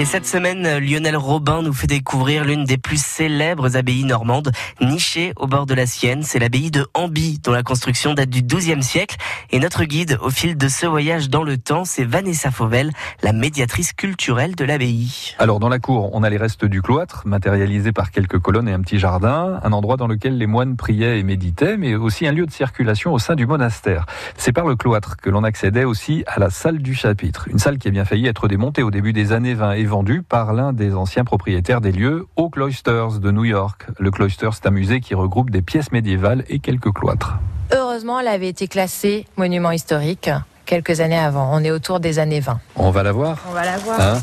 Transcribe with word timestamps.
Et 0.00 0.06
cette 0.06 0.24
semaine, 0.24 0.78
Lionel 0.78 1.14
Robin 1.14 1.60
nous 1.60 1.74
fait 1.74 1.86
découvrir 1.86 2.46
l'une 2.46 2.64
des 2.64 2.78
plus 2.78 2.98
célèbres 2.98 3.76
abbayes 3.76 4.04
normandes, 4.04 4.50
nichée 4.80 5.34
au 5.36 5.46
bord 5.46 5.66
de 5.66 5.74
la 5.74 5.84
Sienne. 5.84 6.22
C'est 6.22 6.38
l'abbaye 6.38 6.70
de 6.70 6.86
Amby, 6.94 7.38
dont 7.44 7.52
la 7.52 7.62
construction 7.62 8.14
date 8.14 8.30
du 8.30 8.40
XIIe 8.40 8.82
siècle. 8.82 9.16
Et 9.50 9.58
notre 9.58 9.84
guide 9.84 10.16
au 10.22 10.30
fil 10.30 10.56
de 10.56 10.68
ce 10.68 10.86
voyage 10.86 11.28
dans 11.28 11.42
le 11.42 11.58
temps, 11.58 11.84
c'est 11.84 12.04
Vanessa 12.04 12.50
Fauvel, 12.50 12.92
la 13.22 13.34
médiatrice 13.34 13.92
culturelle 13.92 14.56
de 14.56 14.64
l'abbaye. 14.64 15.34
Alors, 15.38 15.60
dans 15.60 15.68
la 15.68 15.78
cour, 15.78 16.08
on 16.14 16.22
a 16.22 16.30
les 16.30 16.38
restes 16.38 16.64
du 16.64 16.80
cloître, 16.80 17.26
matérialisés 17.26 17.92
par 17.92 18.10
quelques 18.10 18.38
colonnes 18.38 18.70
et 18.70 18.72
un 18.72 18.80
petit 18.80 18.98
jardin, 18.98 19.60
un 19.62 19.72
endroit 19.72 19.98
dans 19.98 20.06
lequel 20.06 20.38
les 20.38 20.46
moines 20.46 20.76
priaient 20.76 21.18
et 21.18 21.22
méditaient, 21.22 21.76
mais 21.76 21.94
aussi 21.94 22.26
un 22.26 22.32
lieu 22.32 22.46
de 22.46 22.52
circulation 22.52 23.12
au 23.12 23.18
sein 23.18 23.34
du 23.34 23.44
monastère. 23.44 24.06
C'est 24.38 24.52
par 24.52 24.64
le 24.64 24.76
cloître 24.76 25.18
que 25.18 25.28
l'on 25.28 25.44
accédait 25.44 25.84
aussi 25.84 26.24
à 26.26 26.40
la 26.40 26.48
salle 26.48 26.78
du 26.78 26.94
chapitre, 26.94 27.48
une 27.50 27.58
salle 27.58 27.76
qui 27.76 27.88
a 27.88 27.90
bien 27.90 28.06
failli 28.06 28.28
être 28.28 28.48
démontée 28.48 28.82
au 28.82 28.90
début 28.90 29.12
des 29.12 29.32
années 29.32 29.52
20 29.52 29.72
et 29.72 29.89
vendu 29.90 30.22
par 30.22 30.54
l'un 30.54 30.72
des 30.72 30.94
anciens 30.94 31.24
propriétaires 31.24 31.80
des 31.80 31.92
lieux 31.92 32.26
au 32.36 32.48
Cloisters 32.48 33.18
de 33.18 33.30
New 33.30 33.44
York. 33.44 33.86
Le 33.98 34.10
Cloisters, 34.10 34.54
c'est 34.54 34.66
un 34.66 34.70
musée 34.70 35.00
qui 35.00 35.14
regroupe 35.14 35.50
des 35.50 35.62
pièces 35.62 35.90
médiévales 35.92 36.44
et 36.48 36.60
quelques 36.60 36.92
cloîtres. 36.92 37.34
Heureusement, 37.74 38.20
elle 38.20 38.28
avait 38.28 38.48
été 38.48 38.68
classée 38.68 39.26
monument 39.36 39.72
historique 39.72 40.30
quelques 40.64 41.00
années 41.00 41.18
avant. 41.18 41.50
On 41.52 41.62
est 41.64 41.72
autour 41.72 41.98
des 41.98 42.20
années 42.20 42.40
20. 42.40 42.60
On 42.76 42.90
va 42.90 43.02
la 43.02 43.12
voir 43.12 43.38
On 43.50 43.52
va 43.52 43.64
la 43.64 43.78
voir. 43.78 44.00
Hein 44.00 44.18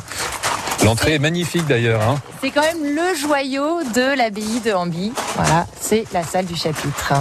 L'entrée 0.86 1.16
est 1.16 1.20
magnifique 1.20 1.68
d'ailleurs. 1.68 2.02
Hein 2.02 2.16
c'est 2.42 2.52
quand 2.52 2.62
même 2.62 2.84
le 2.84 3.16
joyau 3.16 3.84
de 3.94 4.18
l'abbaye 4.18 4.62
de 4.62 4.72
Hamby. 4.72 5.12
Voilà, 5.36 5.68
c'est 5.80 6.06
la 6.14 6.24
salle 6.24 6.46
du 6.46 6.56
chapitre. 6.56 7.14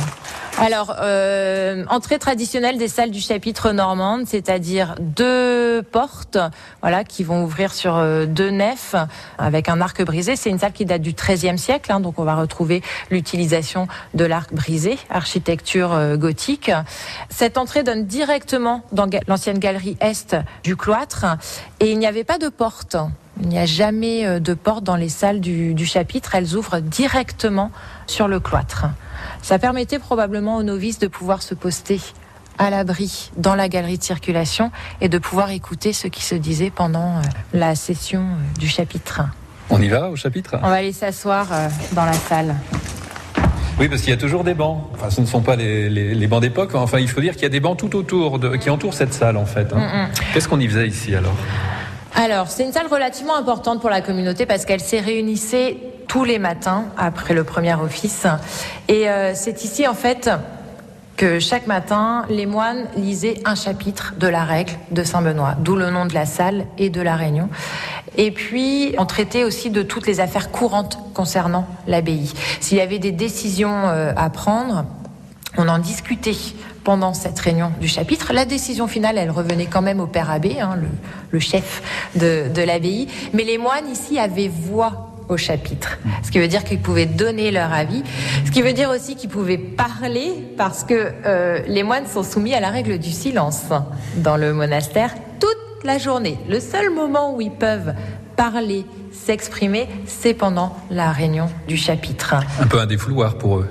Alors, 0.58 0.96
euh, 1.00 1.84
entrée 1.90 2.18
traditionnelle 2.18 2.78
des 2.78 2.88
salles 2.88 3.10
du 3.10 3.20
chapitre 3.20 3.72
normande, 3.72 4.26
c'est-à-dire 4.26 4.94
deux 4.98 5.82
portes, 5.82 6.38
voilà, 6.80 7.04
qui 7.04 7.24
vont 7.24 7.44
ouvrir 7.44 7.74
sur 7.74 7.96
euh, 7.96 8.24
deux 8.24 8.48
nefs 8.48 8.94
avec 9.36 9.68
un 9.68 9.82
arc 9.82 10.02
brisé. 10.02 10.34
C'est 10.34 10.48
une 10.48 10.58
salle 10.58 10.72
qui 10.72 10.86
date 10.86 11.02
du 11.02 11.12
XIIIe 11.12 11.58
siècle, 11.58 11.92
hein, 11.92 12.00
donc 12.00 12.18
on 12.18 12.24
va 12.24 12.34
retrouver 12.34 12.82
l'utilisation 13.10 13.86
de 14.14 14.24
l'arc 14.24 14.54
brisé, 14.54 14.98
architecture 15.10 15.92
euh, 15.92 16.16
gothique. 16.16 16.70
Cette 17.28 17.58
entrée 17.58 17.82
donne 17.82 18.06
directement 18.06 18.82
dans 18.92 19.06
l'ancienne 19.28 19.58
galerie 19.58 19.98
est 20.00 20.36
du 20.64 20.74
cloître, 20.74 21.26
et 21.80 21.90
il 21.90 21.98
n'y 21.98 22.06
avait 22.06 22.24
pas 22.24 22.38
de 22.38 22.48
porte. 22.48 22.96
Il 23.42 23.48
n'y 23.48 23.58
a 23.58 23.66
jamais 23.66 24.40
de 24.40 24.54
porte 24.54 24.82
dans 24.82 24.96
les 24.96 25.10
salles 25.10 25.40
du 25.40 25.84
chapitre. 25.84 26.34
Elles 26.34 26.56
ouvrent 26.56 26.80
directement 26.80 27.70
sur 28.06 28.28
le 28.28 28.40
cloître. 28.40 28.86
Ça 29.42 29.58
permettait 29.58 29.98
probablement 29.98 30.56
aux 30.56 30.62
novices 30.62 30.98
de 30.98 31.06
pouvoir 31.08 31.42
se 31.42 31.54
poster 31.54 32.00
à 32.58 32.70
l'abri 32.70 33.30
dans 33.36 33.54
la 33.54 33.68
galerie 33.68 33.98
de 33.98 34.02
circulation 34.02 34.70
et 35.00 35.08
de 35.08 35.18
pouvoir 35.18 35.50
écouter 35.50 35.92
ce 35.92 36.08
qui 36.08 36.24
se 36.24 36.34
disait 36.34 36.70
pendant 36.70 37.20
la 37.52 37.74
session 37.74 38.24
du 38.58 38.68
chapitre. 38.68 39.22
On 39.68 39.80
y 39.82 39.88
va 39.88 40.08
au 40.10 40.16
chapitre 40.16 40.56
On 40.62 40.68
va 40.68 40.76
aller 40.76 40.92
s'asseoir 40.92 41.48
dans 41.92 42.04
la 42.04 42.12
salle. 42.12 42.54
Oui, 43.78 43.88
parce 43.88 44.00
qu'il 44.00 44.10
y 44.10 44.14
a 44.14 44.16
toujours 44.16 44.42
des 44.42 44.54
bancs. 44.54 44.78
Enfin, 44.94 45.10
ce 45.10 45.20
ne 45.20 45.26
sont 45.26 45.42
pas 45.42 45.54
les, 45.54 45.90
les, 45.90 46.14
les 46.14 46.26
bancs 46.26 46.40
d'époque. 46.40 46.74
Enfin, 46.74 46.98
il 46.98 47.08
faut 47.08 47.20
dire 47.20 47.34
qu'il 47.34 47.42
y 47.42 47.46
a 47.46 47.50
des 47.50 47.60
bancs 47.60 47.76
tout 47.76 47.94
autour, 47.94 48.38
de, 48.38 48.56
qui 48.56 48.70
entourent 48.70 48.94
cette 48.94 49.12
salle, 49.12 49.36
en 49.36 49.44
fait. 49.44 49.70
Hein. 49.74 49.78
Mm 49.78 50.06
-mm. 50.06 50.32
Qu'est-ce 50.32 50.48
qu'on 50.48 50.60
y 50.60 50.66
faisait 50.66 50.88
ici, 50.88 51.14
alors? 51.14 51.34
Alors, 52.14 52.48
c'est 52.48 52.64
une 52.64 52.72
salle 52.72 52.86
relativement 52.90 53.36
importante 53.36 53.82
pour 53.82 53.90
la 53.90 54.00
communauté 54.00 54.46
parce 54.46 54.64
qu'elle 54.64 54.80
s'est 54.80 55.00
réunissée 55.00 55.76
tous 56.16 56.24
les 56.24 56.38
matins 56.38 56.86
après 56.96 57.34
le 57.34 57.44
premier 57.44 57.74
office. 57.74 58.26
Et 58.88 59.06
euh, 59.06 59.32
c'est 59.34 59.62
ici, 59.64 59.86
en 59.86 59.92
fait, 59.92 60.30
que 61.18 61.38
chaque 61.40 61.66
matin, 61.66 62.24
les 62.30 62.46
moines 62.46 62.86
lisaient 62.96 63.38
un 63.44 63.54
chapitre 63.54 64.14
de 64.18 64.26
la 64.26 64.42
règle 64.42 64.72
de 64.90 65.04
Saint-Benoît, 65.04 65.56
d'où 65.58 65.76
le 65.76 65.90
nom 65.90 66.06
de 66.06 66.14
la 66.14 66.24
salle 66.24 66.64
et 66.78 66.88
de 66.88 67.02
la 67.02 67.16
réunion. 67.16 67.50
Et 68.16 68.30
puis, 68.30 68.94
on 68.96 69.04
traitait 69.04 69.44
aussi 69.44 69.68
de 69.68 69.82
toutes 69.82 70.06
les 70.06 70.20
affaires 70.20 70.50
courantes 70.50 70.98
concernant 71.12 71.66
l'abbaye. 71.86 72.32
S'il 72.60 72.78
y 72.78 72.80
avait 72.80 72.98
des 72.98 73.12
décisions 73.12 73.82
euh, 73.84 74.14
à 74.16 74.30
prendre, 74.30 74.86
on 75.58 75.68
en 75.68 75.78
discutait 75.78 76.38
pendant 76.82 77.12
cette 77.12 77.38
réunion 77.38 77.72
du 77.78 77.88
chapitre. 77.88 78.32
La 78.32 78.46
décision 78.46 78.86
finale, 78.86 79.18
elle 79.18 79.30
revenait 79.30 79.66
quand 79.66 79.82
même 79.82 80.00
au 80.00 80.06
père 80.06 80.30
abbé, 80.30 80.60
hein, 80.60 80.78
le, 81.30 81.40
chef 81.40 81.82
de 82.14 82.62
l'abbaye. 82.62 83.06
Mais 83.34 83.44
les 83.44 83.58
moines 83.58 83.90
ici 83.90 84.18
avaient 84.18 84.48
voix 84.48 85.12
au 85.28 85.36
chapitre, 85.36 85.98
ce 86.22 86.30
qui 86.30 86.38
veut 86.38 86.48
dire 86.48 86.64
qu'ils 86.64 86.80
pouvaient 86.80 87.06
donner 87.06 87.50
leur 87.50 87.72
avis, 87.72 88.02
ce 88.44 88.50
qui 88.50 88.62
veut 88.62 88.72
dire 88.72 88.90
aussi 88.90 89.16
qu'ils 89.16 89.30
pouvaient 89.30 89.58
parler 89.58 90.32
parce 90.56 90.84
que 90.84 91.12
euh, 91.24 91.60
les 91.66 91.82
moines 91.82 92.06
sont 92.06 92.22
soumis 92.22 92.54
à 92.54 92.60
la 92.60 92.70
règle 92.70 92.98
du 92.98 93.10
silence 93.10 93.64
dans 94.16 94.36
le 94.36 94.52
monastère 94.52 95.14
toute 95.40 95.84
la 95.84 95.98
journée. 95.98 96.38
Le 96.48 96.60
seul 96.60 96.90
moment 96.90 97.34
où 97.34 97.40
ils 97.40 97.50
peuvent 97.50 97.94
parler, 98.36 98.84
s'exprimer, 99.12 99.88
c'est 100.06 100.34
pendant 100.34 100.76
la 100.90 101.10
réunion 101.10 101.48
du 101.66 101.76
chapitre. 101.76 102.34
Un 102.60 102.66
peu 102.66 102.78
un 102.78 102.86
défouloir 102.86 103.38
pour 103.38 103.58
eux. 103.58 103.68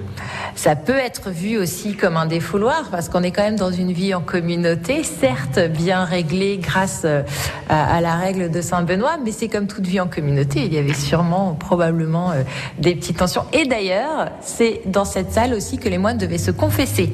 Ça 0.55 0.75
peut 0.75 0.97
être 0.97 1.29
vu 1.29 1.57
aussi 1.57 1.95
comme 1.95 2.15
un 2.17 2.25
défouloir 2.25 2.89
parce 2.89 3.09
qu'on 3.09 3.23
est 3.23 3.31
quand 3.31 3.43
même 3.43 3.57
dans 3.57 3.71
une 3.71 3.91
vie 3.91 4.13
en 4.13 4.21
communauté, 4.21 5.03
certes 5.03 5.59
bien 5.59 6.05
réglée 6.05 6.57
grâce 6.57 7.05
à, 7.05 7.95
à 7.95 8.01
la 8.01 8.15
règle 8.15 8.49
de 8.49 8.61
Saint-Benoît, 8.61 9.17
mais 9.23 9.31
c'est 9.31 9.49
comme 9.49 9.67
toute 9.67 9.85
vie 9.85 9.99
en 9.99 10.07
communauté. 10.07 10.65
Il 10.65 10.73
y 10.73 10.77
avait 10.77 10.93
sûrement, 10.93 11.53
probablement, 11.55 12.31
euh, 12.31 12.43
des 12.79 12.95
petites 12.95 13.17
tensions. 13.17 13.43
Et 13.53 13.65
d'ailleurs, 13.65 14.29
c'est 14.41 14.81
dans 14.85 15.05
cette 15.05 15.31
salle 15.31 15.53
aussi 15.53 15.77
que 15.77 15.89
les 15.89 15.97
moines 15.97 16.17
devaient 16.17 16.37
se 16.37 16.51
confesser 16.51 17.13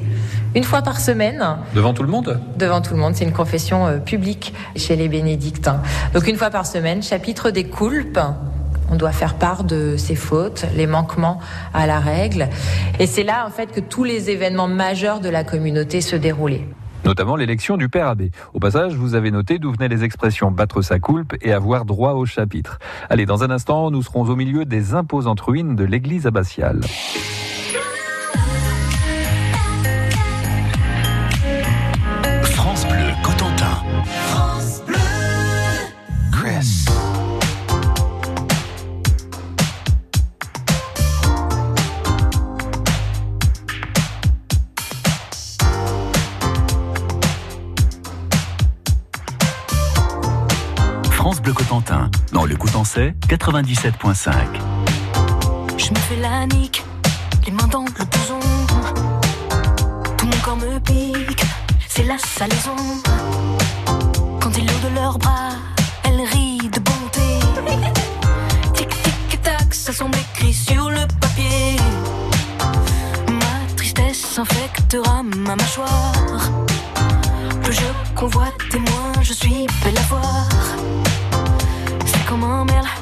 une 0.54 0.64
fois 0.64 0.82
par 0.82 1.00
semaine. 1.00 1.44
Devant 1.74 1.94
tout 1.94 2.02
le 2.02 2.10
monde? 2.10 2.40
Devant 2.56 2.80
tout 2.80 2.94
le 2.94 3.00
monde. 3.00 3.14
C'est 3.16 3.24
une 3.24 3.32
confession 3.32 3.86
euh, 3.86 3.98
publique 3.98 4.54
chez 4.76 4.96
les 4.96 5.08
bénédictins. 5.08 5.82
Donc 6.14 6.28
une 6.28 6.36
fois 6.36 6.50
par 6.50 6.66
semaine, 6.66 7.02
chapitre 7.02 7.50
des 7.50 7.64
coulpes. 7.64 8.20
On 8.92 8.96
doit 8.96 9.12
faire 9.12 9.36
part 9.36 9.64
de 9.64 9.96
ses 9.96 10.14
fautes, 10.14 10.66
les 10.76 10.86
manquements 10.86 11.40
à 11.72 11.86
la 11.86 11.98
règle. 11.98 12.50
Et 13.00 13.06
c'est 13.06 13.22
là, 13.22 13.46
en 13.46 13.50
fait, 13.50 13.72
que 13.72 13.80
tous 13.80 14.04
les 14.04 14.28
événements 14.28 14.68
majeurs 14.68 15.20
de 15.20 15.30
la 15.30 15.44
communauté 15.44 16.02
se 16.02 16.14
déroulaient 16.14 16.66
notamment 17.04 17.34
l'élection 17.34 17.76
du 17.76 17.88
père 17.88 18.06
abbé. 18.06 18.30
Au 18.54 18.60
passage, 18.60 18.94
vous 18.94 19.16
avez 19.16 19.32
noté 19.32 19.58
d'où 19.58 19.72
venaient 19.72 19.88
les 19.88 20.04
expressions 20.04 20.52
battre 20.52 20.82
sa 20.82 21.00
coulpe 21.00 21.34
et 21.42 21.52
avoir 21.52 21.84
droit 21.84 22.12
au 22.12 22.26
chapitre. 22.26 22.78
Allez, 23.10 23.26
dans 23.26 23.42
un 23.42 23.50
instant, 23.50 23.90
nous 23.90 24.04
serons 24.04 24.22
au 24.22 24.36
milieu 24.36 24.64
des 24.64 24.94
imposantes 24.94 25.40
ruines 25.40 25.74
de 25.74 25.82
l'église 25.82 26.28
abbatiale. 26.28 26.80
Dans 52.82 53.00
le 53.00 53.12
Coutançais, 53.12 53.14
97.5. 53.28 54.32
Je 55.78 55.90
me 55.90 55.96
fais 55.96 56.16
la 56.16 56.46
nique, 56.46 56.84
les 57.46 57.52
mains 57.52 57.68
dans 57.68 57.84
le 57.84 57.90
blouson. 57.90 58.40
Tout 60.16 60.26
mon 60.26 60.36
corps 60.42 60.56
me 60.56 60.78
pique, 60.80 61.44
c'est 61.88 62.04
la 62.04 62.18
salaison. 62.18 62.76
Quand 64.40 64.50
ils 64.56 64.66
l'ont 64.66 64.90
de 64.90 64.94
leurs 64.94 65.18
bras, 65.18 65.50
elle 66.04 66.20
rit 66.32 66.58
de 66.58 66.80
bonté. 66.80 67.20
Tic 68.74 68.88
tic 68.88 69.42
tac, 69.42 69.72
ça 69.74 69.92
semble 69.92 70.18
écrit 70.18 70.52
sur 70.52 70.90
le 70.90 71.06
papier. 71.20 71.76
Ma 73.28 73.74
tristesse 73.76 74.38
infectera 74.38 75.22
ma 75.22 75.56
mâchoire. 75.56 76.50
Plus 77.62 77.74
je 77.74 78.14
convoite 78.16 78.54
et 78.74 78.78
moins 78.78 79.22
je 79.22 79.32
suis 79.34 79.66
belle 79.84 79.98
à 79.98 80.02
voir. 80.08 80.51
Comme 82.32 82.44
un 82.44 82.64
merle, 82.64 83.01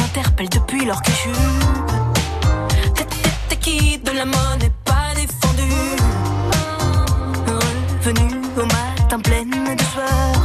m'interpellent 0.00 0.48
depuis 0.48 0.84
leur 0.84 1.00
que 1.02 1.10
T'es- 2.94 3.06
t'es- 3.48 3.56
qui 3.56 3.98
de 3.98 4.10
la 4.12 4.24
monnaie 4.24 4.72
pas 4.84 5.14
défendue 5.14 5.96
Revenu 8.04 8.28
au 8.56 8.64
matin 8.76 9.20
pleine 9.20 9.50
de 9.76 9.82
sueur. 9.92 10.40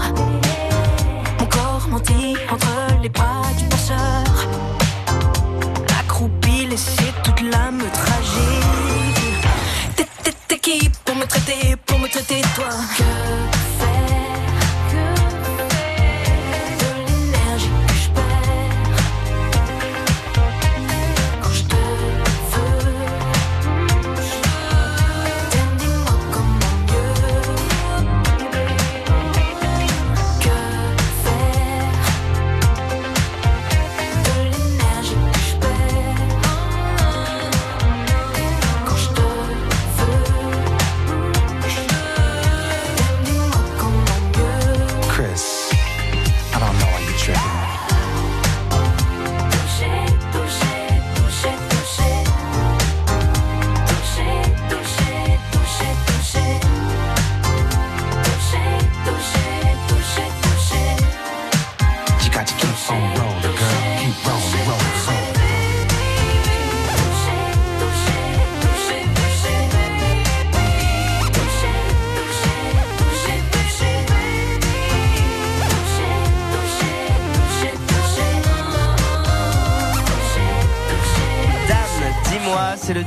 Mon 1.40 1.46
corps 1.46 1.88
menti 1.90 2.36
entre 2.52 2.68
les 3.02 3.10
bras 3.10 3.44
du 3.58 3.66
passeur 3.66 4.24
Accroupi, 6.00 6.66
laissé 6.68 7.06
toute 7.24 7.42
l'âme 7.42 7.82
tragique. 7.94 9.46
T'es- 9.96 10.58
qui 10.58 10.90
pour 11.06 11.16
me 11.16 11.26
traiter, 11.26 11.76
pour 11.86 12.00
me 12.00 12.08
traiter 12.08 12.42
toi? 12.56 12.70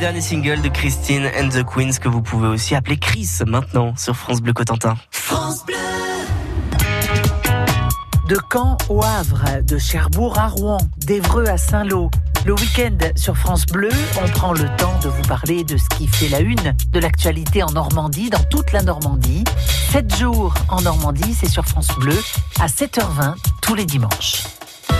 Dernier 0.08 0.22
single 0.22 0.62
de 0.62 0.70
Christine 0.70 1.30
and 1.38 1.50
the 1.50 1.62
Queens 1.62 1.98
que 2.00 2.08
vous 2.08 2.22
pouvez 2.22 2.48
aussi 2.48 2.74
appeler 2.74 2.96
Chris 2.96 3.28
maintenant 3.46 3.94
sur 3.94 4.16
France 4.16 4.40
Bleu 4.40 4.54
Cotentin. 4.54 4.96
De 8.26 8.38
Caen 8.50 8.78
au 8.88 9.04
Havre, 9.04 9.62
de 9.62 9.76
Cherbourg 9.76 10.38
à 10.38 10.48
Rouen, 10.48 10.78
d'Evreux 10.96 11.44
à 11.46 11.58
Saint-Lô. 11.58 12.10
Le 12.46 12.54
week-end 12.54 12.96
sur 13.16 13.36
France 13.36 13.66
Bleu, 13.66 13.90
on 14.24 14.26
prend 14.30 14.54
le 14.54 14.64
temps 14.78 14.98
de 15.02 15.10
vous 15.10 15.22
parler 15.28 15.62
de 15.62 15.76
ce 15.76 15.86
qui 15.90 16.08
fait 16.08 16.30
la 16.30 16.40
une 16.40 16.74
de 16.90 17.00
l'actualité 17.00 17.62
en 17.62 17.72
Normandie, 17.72 18.30
dans 18.30 18.44
toute 18.44 18.72
la 18.72 18.80
Normandie. 18.80 19.44
7 19.92 20.16
jours 20.16 20.54
en 20.70 20.80
Normandie, 20.80 21.34
c'est 21.38 21.50
sur 21.50 21.66
France 21.66 21.94
Bleu, 21.98 22.18
à 22.60 22.66
7h20 22.68 23.34
tous 23.60 23.74
les 23.74 23.84
dimanches. 23.84 24.44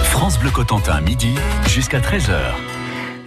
France 0.03 0.39
Bleu 0.39 0.51
Cotentin, 0.51 1.01
midi 1.01 1.35
jusqu'à 1.67 2.01
13h. 2.01 2.78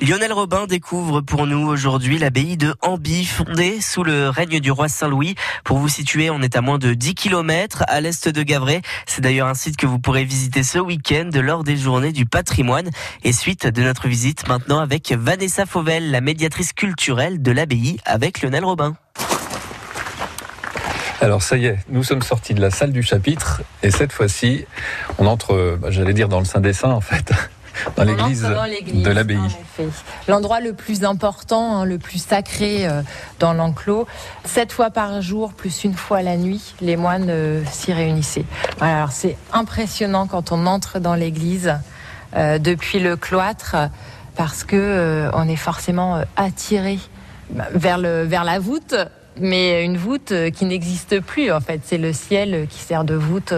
Lionel 0.02 0.34
Robin 0.34 0.66
découvre 0.66 1.22
pour 1.22 1.46
nous 1.46 1.68
aujourd'hui 1.68 2.18
l'abbaye 2.18 2.58
de 2.58 2.74
Amby, 2.82 3.24
fondée 3.24 3.80
sous 3.82 4.04
le 4.04 4.30
règne 4.30 4.60
du 4.60 4.72
roi 4.72 4.88
Saint-Louis. 4.88 5.36
Pour 5.64 5.78
vous 5.78 5.90
situer, 5.90 6.32
on 6.32 6.42
est 6.42 6.56
à 6.56 6.62
moins 6.62 6.80
de 6.80 6.96
10 6.96 7.14
km 7.14 7.84
à 7.88 8.02
l'est 8.02 8.28
de 8.28 8.42
Gavray. 8.42 8.82
C'est 9.06 9.22
d'ailleurs 9.22 9.48
un 9.48 9.54
site 9.54 9.78
que 9.78 9.86
vous 9.86 10.00
pourrez 10.00 10.24
visiter 10.24 10.64
ce 10.64 10.80
week-end 10.80 11.30
lors 11.36 11.64
des 11.64 11.78
journées 11.78 12.14
du 12.14 12.26
patrimoine. 12.26 12.90
Et 13.24 13.32
suite 13.32 13.68
de 13.68 13.84
notre 13.84 14.08
visite 14.08 14.48
maintenant 14.48 14.80
avec 14.80 15.12
Vanessa 15.12 15.68
Fauvel, 15.68 16.10
la 16.10 16.22
médiatrice 16.22 16.74
culturelle 16.74 17.40
de 17.40 17.52
l'abbaye 17.52 17.98
avec 18.04 18.42
Lionel 18.42 18.66
Robin. 18.66 18.96
Alors 21.22 21.44
ça 21.44 21.58
y 21.58 21.68
est, 21.68 21.78
nous 21.90 22.04
sommes 22.04 22.24
sortis 22.24 22.56
de 22.56 22.62
la 22.62 22.72
salle 22.72 22.92
du 22.92 23.04
chapitre 23.04 23.62
et 23.84 23.92
cette 23.92 24.12
fois-ci, 24.12 24.66
on 25.20 25.28
entre, 25.28 25.78
bah, 25.80 25.92
j'allais 25.92 26.16
dire 26.16 26.28
dans 26.28 26.40
le 26.40 26.46
Saint 26.46 26.62
des 26.62 26.74
Saints 26.74 26.90
en 26.90 27.02
fait, 27.02 27.32
dans 27.96 28.04
l'église 28.04 28.42
de 29.04 29.10
l'abbaye. 29.10 29.40
L'endroit 30.28 30.60
le 30.60 30.74
plus 30.74 31.04
important, 31.04 31.78
hein, 31.78 31.86
le 31.86 31.98
plus 31.98 32.24
sacré 32.24 32.88
euh, 32.88 33.02
dans 33.40 33.54
l'enclos. 33.54 34.08
Sept 34.46 34.72
fois 34.72 34.90
par 34.90 35.22
jour, 35.22 35.54
plus 35.54 35.84
une 35.84 35.94
fois 35.94 36.22
la 36.22 36.38
nuit, 36.38 36.76
les 36.82 36.98
moines 36.98 37.30
euh, 37.30 37.64
s'y 37.72 37.94
réunissaient. 37.94 38.46
Voilà, 38.78 38.98
alors 38.98 39.12
c'est 39.12 39.38
impressionnant 39.54 40.28
quand 40.28 40.52
on 40.52 40.66
entre 40.66 41.00
dans 41.00 41.16
l'église 41.16 41.74
euh, 42.36 42.60
depuis 42.60 43.00
le 43.00 43.16
cloître, 43.16 43.76
parce 44.36 44.64
que 44.64 45.30
on 45.34 45.48
est 45.48 45.58
forcément 45.58 46.24
attiré 46.38 47.00
vers, 47.74 47.98
le, 47.98 48.24
vers 48.24 48.46
la 48.46 48.60
voûte, 48.60 48.96
mais 49.38 49.84
une 49.84 49.98
voûte 49.98 50.34
qui 50.54 50.66
n'existe 50.66 51.20
plus 51.20 51.52
en 51.52 51.60
fait. 51.60 51.82
C'est 51.84 51.98
le 51.98 52.14
ciel 52.14 52.68
qui 52.70 52.80
sert 52.80 53.04
de 53.04 53.16
voûte 53.16 53.54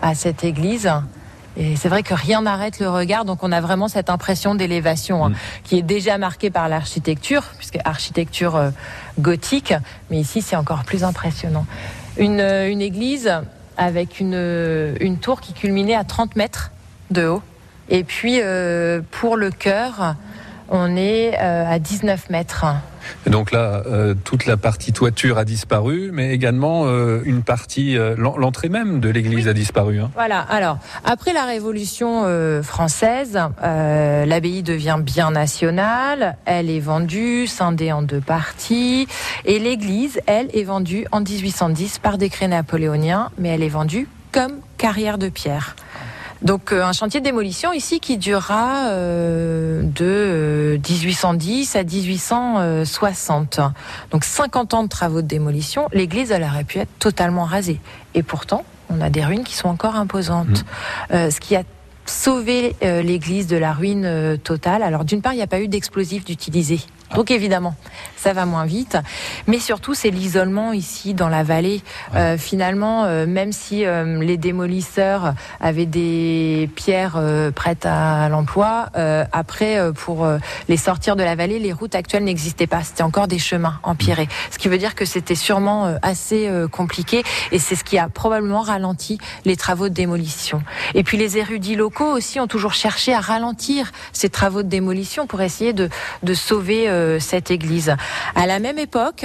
à 0.00 0.14
cette 0.14 0.44
église. 0.44 0.90
Et 1.56 1.76
c'est 1.76 1.88
vrai 1.88 2.02
que 2.02 2.14
rien 2.14 2.42
n'arrête 2.42 2.80
le 2.80 2.90
regard, 2.90 3.24
donc 3.24 3.42
on 3.42 3.50
a 3.50 3.60
vraiment 3.60 3.88
cette 3.88 4.10
impression 4.10 4.54
d'élévation 4.54 5.24
hein, 5.24 5.32
qui 5.64 5.78
est 5.78 5.82
déjà 5.82 6.18
marquée 6.18 6.50
par 6.50 6.68
l'architecture, 6.68 7.44
puisque 7.56 7.78
architecture 7.84 8.56
euh, 8.56 8.70
gothique, 9.18 9.72
mais 10.10 10.18
ici 10.18 10.42
c'est 10.42 10.56
encore 10.56 10.84
plus 10.84 11.02
impressionnant. 11.02 11.66
Une, 12.18 12.40
euh, 12.40 12.68
une 12.68 12.82
église 12.82 13.32
avec 13.76 14.20
une, 14.20 14.34
euh, 14.34 14.94
une 15.00 15.18
tour 15.18 15.40
qui 15.40 15.52
culminait 15.52 15.94
à 15.94 16.04
30 16.04 16.36
mètres 16.36 16.72
de 17.10 17.26
haut. 17.26 17.42
Et 17.88 18.04
puis 18.04 18.40
euh, 18.40 19.00
pour 19.10 19.36
le 19.36 19.50
chœur, 19.50 20.16
on 20.68 20.96
est 20.96 21.34
euh, 21.40 21.64
à 21.68 21.78
19 21.78 22.30
mètres. 22.30 22.64
Et 23.24 23.30
donc 23.30 23.52
là, 23.52 23.82
euh, 23.86 24.14
toute 24.24 24.46
la 24.46 24.56
partie 24.56 24.92
toiture 24.92 25.38
a 25.38 25.44
disparu, 25.44 26.10
mais 26.12 26.32
également 26.32 26.86
euh, 26.86 27.20
une 27.24 27.42
partie, 27.42 27.96
euh, 27.96 28.16
l'en- 28.18 28.36
l'entrée 28.36 28.68
même 28.68 28.98
de 28.98 29.08
l'église 29.08 29.46
a 29.46 29.52
disparu. 29.52 30.00
hein. 30.00 30.10
Voilà. 30.14 30.40
Alors, 30.40 30.78
après 31.04 31.32
la 31.32 31.44
Révolution 31.44 32.24
française, 32.62 33.38
l'abbaye 33.62 34.62
devient 34.62 34.98
bien 35.00 35.30
nationale. 35.30 36.36
Elle 36.46 36.68
est 36.70 36.80
vendue, 36.80 37.46
scindée 37.46 37.92
en 37.92 38.02
deux 38.02 38.20
parties. 38.20 39.06
Et 39.44 39.58
l'église, 39.60 40.20
elle, 40.26 40.48
est 40.52 40.64
vendue 40.64 41.06
en 41.12 41.20
1810 41.20 41.98
par 42.00 42.18
décret 42.18 42.48
napoléonien, 42.48 43.30
mais 43.38 43.50
elle 43.50 43.62
est 43.62 43.68
vendue 43.68 44.08
comme 44.32 44.58
carrière 44.78 45.16
de 45.18 45.28
pierre. 45.28 45.76
Donc 46.42 46.72
euh, 46.72 46.84
un 46.84 46.92
chantier 46.92 47.20
de 47.20 47.24
démolition 47.24 47.72
ici 47.72 48.00
qui 48.00 48.18
durera 48.18 48.88
euh, 48.88 49.82
de 49.82 50.04
euh, 50.04 50.78
1810 50.78 51.76
à 51.76 51.82
1860. 51.82 53.60
Donc 54.10 54.24
50 54.24 54.74
ans 54.74 54.82
de 54.82 54.88
travaux 54.88 55.22
de 55.22 55.26
démolition. 55.26 55.88
L'église, 55.92 56.30
elle 56.30 56.42
aurait 56.44 56.64
pu 56.64 56.78
être 56.78 56.98
totalement 56.98 57.44
rasée. 57.44 57.80
Et 58.14 58.22
pourtant, 58.22 58.64
on 58.90 59.00
a 59.00 59.10
des 59.10 59.24
ruines 59.24 59.44
qui 59.44 59.54
sont 59.54 59.68
encore 59.68 59.96
imposantes. 59.96 60.64
Euh, 61.12 61.30
ce 61.30 61.40
qui 61.40 61.56
a 61.56 61.62
sauvé 62.06 62.76
euh, 62.82 63.02
l'église 63.02 63.46
de 63.46 63.56
la 63.56 63.72
ruine 63.72 64.04
euh, 64.04 64.36
totale. 64.36 64.82
Alors 64.82 65.04
d'une 65.04 65.22
part, 65.22 65.32
il 65.32 65.36
n'y 65.36 65.42
a 65.42 65.48
pas 65.48 65.60
eu 65.60 65.68
d'explosifs 65.68 66.24
d'utiliser. 66.24 66.80
Donc 67.14 67.30
évidemment, 67.30 67.74
ça 68.16 68.32
va 68.32 68.46
moins 68.46 68.64
vite. 68.64 68.98
Mais 69.46 69.58
surtout, 69.60 69.94
c'est 69.94 70.10
l'isolement 70.10 70.72
ici 70.72 71.14
dans 71.14 71.28
la 71.28 71.42
vallée. 71.42 71.82
Euh, 72.14 72.36
finalement, 72.36 73.04
euh, 73.04 73.26
même 73.26 73.52
si 73.52 73.84
euh, 73.84 74.22
les 74.22 74.36
démolisseurs 74.36 75.34
avaient 75.60 75.86
des 75.86 76.68
pierres 76.74 77.14
euh, 77.16 77.50
prêtes 77.50 77.86
à 77.86 78.28
l'emploi, 78.28 78.88
euh, 78.96 79.24
après, 79.32 79.78
euh, 79.78 79.92
pour 79.92 80.24
euh, 80.24 80.38
les 80.68 80.76
sortir 80.76 81.14
de 81.14 81.22
la 81.22 81.36
vallée, 81.36 81.58
les 81.58 81.72
routes 81.72 81.94
actuelles 81.94 82.24
n'existaient 82.24 82.66
pas. 82.66 82.82
C'était 82.82 83.04
encore 83.04 83.28
des 83.28 83.38
chemins 83.38 83.78
empierrés. 83.82 84.28
Ce 84.50 84.58
qui 84.58 84.68
veut 84.68 84.78
dire 84.78 84.94
que 84.94 85.04
c'était 85.04 85.34
sûrement 85.36 85.86
euh, 85.86 85.96
assez 86.02 86.48
euh, 86.48 86.66
compliqué. 86.66 87.22
Et 87.52 87.58
c'est 87.58 87.76
ce 87.76 87.84
qui 87.84 87.98
a 87.98 88.08
probablement 88.08 88.62
ralenti 88.62 89.18
les 89.44 89.56
travaux 89.56 89.88
de 89.88 89.94
démolition. 89.94 90.62
Et 90.94 91.04
puis 91.04 91.18
les 91.18 91.38
érudits 91.38 91.76
locaux 91.76 92.10
aussi 92.10 92.40
ont 92.40 92.48
toujours 92.48 92.74
cherché 92.74 93.14
à 93.14 93.20
ralentir 93.20 93.92
ces 94.12 94.28
travaux 94.28 94.62
de 94.62 94.68
démolition 94.68 95.26
pour 95.26 95.40
essayer 95.40 95.72
de, 95.72 95.88
de 96.22 96.34
sauver 96.34 96.88
euh, 96.88 96.95
cette 97.20 97.50
église. 97.50 97.94
À 98.34 98.46
la 98.46 98.58
même 98.58 98.78
époque, 98.78 99.24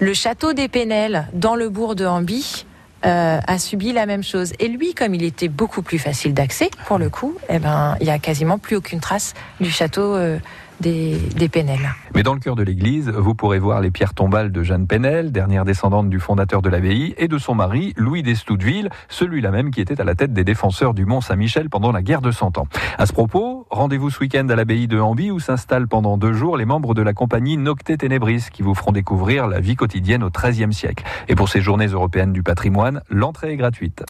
le 0.00 0.14
château 0.14 0.52
des 0.52 0.68
Pénels, 0.68 1.26
dans 1.32 1.54
le 1.54 1.68
bourg 1.68 1.94
de 1.94 2.06
Hamby, 2.06 2.66
euh, 3.06 3.38
a 3.46 3.58
subi 3.58 3.92
la 3.92 4.06
même 4.06 4.22
chose. 4.22 4.54
Et 4.60 4.68
lui, 4.68 4.94
comme 4.94 5.14
il 5.14 5.24
était 5.24 5.48
beaucoup 5.48 5.82
plus 5.82 5.98
facile 5.98 6.32
d'accès, 6.32 6.70
pour 6.86 6.96
le 6.96 7.10
coup, 7.10 7.34
eh 7.50 7.58
ben, 7.58 7.96
il 8.00 8.06
y 8.06 8.10
a 8.10 8.18
quasiment 8.18 8.56
plus 8.56 8.76
aucune 8.76 9.00
trace 9.00 9.34
du 9.60 9.70
château 9.70 10.14
euh, 10.14 10.38
des. 10.80 11.18
Mais 12.14 12.22
dans 12.22 12.34
le 12.34 12.40
cœur 12.40 12.56
de 12.56 12.62
l'église, 12.62 13.08
vous 13.10 13.34
pourrez 13.34 13.58
voir 13.58 13.80
les 13.80 13.90
pierres 13.90 14.14
tombales 14.14 14.50
de 14.50 14.62
Jeanne 14.62 14.86
Penel, 14.86 15.30
dernière 15.30 15.64
descendante 15.64 16.08
du 16.08 16.18
fondateur 16.18 16.62
de 16.62 16.68
l'abbaye, 16.68 17.14
et 17.18 17.28
de 17.28 17.38
son 17.38 17.54
mari, 17.54 17.92
Louis 17.96 18.22
d'Estouteville, 18.22 18.88
celui-là 19.08 19.50
même 19.50 19.70
qui 19.70 19.80
était 19.80 20.00
à 20.00 20.04
la 20.04 20.14
tête 20.14 20.32
des 20.32 20.44
défenseurs 20.44 20.94
du 20.94 21.04
Mont 21.04 21.20
Saint-Michel 21.20 21.68
pendant 21.68 21.92
la 21.92 22.02
guerre 22.02 22.22
de 22.22 22.30
Cent 22.30 22.58
Ans. 22.58 22.66
À 22.98 23.06
ce 23.06 23.12
propos, 23.12 23.66
rendez-vous 23.70 24.10
ce 24.10 24.20
week-end 24.20 24.48
à 24.48 24.56
l'abbaye 24.56 24.88
de 24.88 24.98
Hamby 24.98 25.30
où 25.30 25.38
s'installent 25.38 25.88
pendant 25.88 26.16
deux 26.16 26.32
jours 26.32 26.56
les 26.56 26.64
membres 26.64 26.94
de 26.94 27.02
la 27.02 27.12
compagnie 27.12 27.56
Nocte 27.56 27.96
Tenebris 27.96 28.46
qui 28.52 28.62
vous 28.62 28.74
feront 28.74 28.92
découvrir 28.92 29.46
la 29.46 29.60
vie 29.60 29.76
quotidienne 29.76 30.22
au 30.22 30.30
XIIIe 30.30 30.72
siècle. 30.72 31.04
Et 31.28 31.34
pour 31.34 31.48
ces 31.48 31.60
journées 31.60 31.86
européennes 31.86 32.32
du 32.32 32.42
patrimoine, 32.42 33.02
l'entrée 33.10 33.52
est 33.52 33.56
gratuite. 33.56 34.02